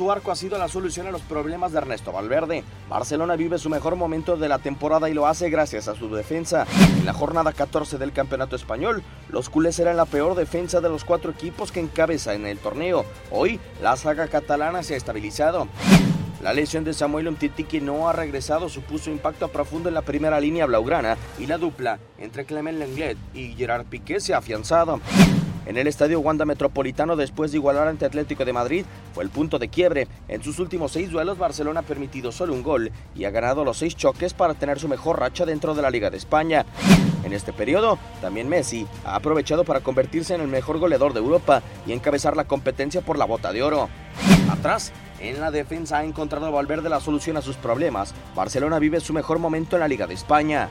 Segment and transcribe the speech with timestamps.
[0.00, 2.64] Su arco ha sido la solución a los problemas de Ernesto Valverde.
[2.88, 6.66] Barcelona vive su mejor momento de la temporada y lo hace gracias a su defensa.
[6.98, 11.04] En la jornada 14 del Campeonato Español, los culés eran la peor defensa de los
[11.04, 13.04] cuatro equipos que encabeza en el torneo.
[13.30, 15.68] Hoy, la saga catalana se ha estabilizado.
[16.42, 20.40] La lesión de Samuel Umtiti que no ha regresado supuso impacto profundo en la primera
[20.40, 24.98] línea blaugrana y la dupla entre Clement Lenglet y Gerard Piqué se ha afianzado.
[25.66, 28.84] En el estadio Wanda Metropolitano, después de igualar ante Atlético de Madrid,
[29.14, 30.08] fue el punto de quiebre.
[30.28, 33.78] En sus últimos seis duelos, Barcelona ha permitido solo un gol y ha ganado los
[33.78, 36.64] seis choques para tener su mejor racha dentro de la Liga de España.
[37.24, 41.62] En este periodo, también Messi ha aprovechado para convertirse en el mejor goleador de Europa
[41.86, 43.88] y encabezar la competencia por la bota de oro.
[44.50, 48.14] Atrás, en la defensa ha encontrado Valverde la solución a sus problemas.
[48.34, 50.70] Barcelona vive su mejor momento en la Liga de España.